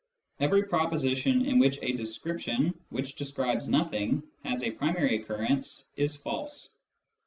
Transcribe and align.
Every 0.39 0.63
proposition 0.63 1.45
in 1.45 1.59
which 1.59 1.77
a 1.83 1.91
description 1.93 2.73
which 2.89 3.13
describes 3.17 3.69
nothing 3.69 4.23
has 4.43 4.63
a 4.63 4.71
primary 4.71 5.17
occurrence 5.21 5.85
is 5.95 6.15
false. 6.15 6.69